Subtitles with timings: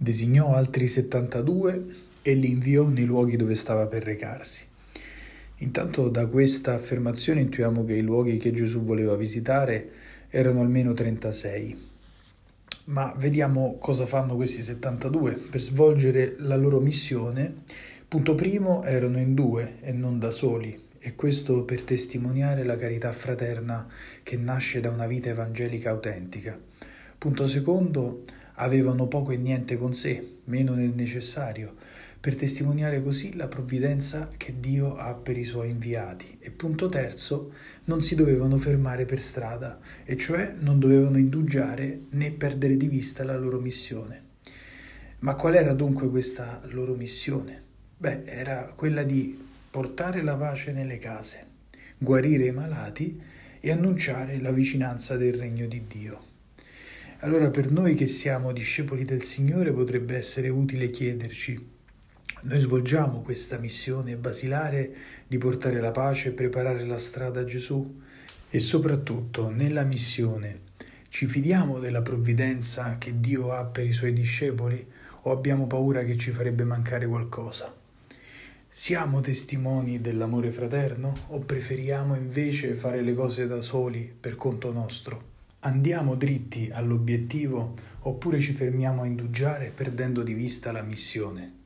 [0.00, 1.84] designò altri 72
[2.22, 4.64] e li inviò nei luoghi dove stava per recarsi.
[5.56, 9.90] Intanto da questa affermazione intuiamo che i luoghi che Gesù voleva visitare
[10.28, 11.86] erano almeno 36.
[12.84, 17.62] Ma vediamo cosa fanno questi 72 per svolgere la loro missione.
[18.06, 23.10] Punto primo, erano in due e non da soli, e questo per testimoniare la carità
[23.10, 23.86] fraterna
[24.22, 26.58] che nasce da una vita evangelica autentica.
[27.18, 28.22] Punto secondo,
[28.58, 31.74] avevano poco e niente con sé, meno del necessario,
[32.20, 36.36] per testimoniare così la provvidenza che Dio ha per i suoi inviati.
[36.40, 37.52] E punto terzo,
[37.84, 43.22] non si dovevano fermare per strada, e cioè non dovevano indugiare né perdere di vista
[43.24, 44.22] la loro missione.
[45.20, 47.62] Ma qual era dunque questa loro missione?
[47.96, 51.46] Beh, era quella di portare la pace nelle case,
[51.98, 53.20] guarire i malati
[53.60, 56.26] e annunciare la vicinanza del regno di Dio.
[57.22, 61.68] Allora per noi che siamo discepoli del Signore potrebbe essere utile chiederci,
[62.42, 64.94] noi svolgiamo questa missione basilare
[65.26, 68.02] di portare la pace e preparare la strada a Gesù?
[68.48, 70.60] E soprattutto nella missione
[71.08, 74.86] ci fidiamo della provvidenza che Dio ha per i suoi discepoli
[75.22, 77.74] o abbiamo paura che ci farebbe mancare qualcosa?
[78.68, 85.37] Siamo testimoni dell'amore fraterno o preferiamo invece fare le cose da soli per conto nostro?
[85.62, 91.58] Andiamo dritti all'obiettivo oppure ci fermiamo a indugiare perdendo di vista la missione?